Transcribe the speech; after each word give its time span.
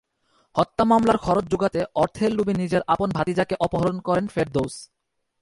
হত্যা 0.55 0.83
মামলার 0.85 1.17
খরচ 1.17 1.45
জোগাতে 1.51 1.79
অর্থের 1.95 2.31
লোভে 2.33 2.53
নিজের 2.53 2.81
আপন 2.87 3.09
ভাতিজাকে 3.09 3.55
অপহরণ 3.59 3.97
করেন 3.99 4.25
ফেরদৌস। 4.27 4.75